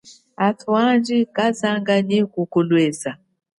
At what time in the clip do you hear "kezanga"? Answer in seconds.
1.35-1.95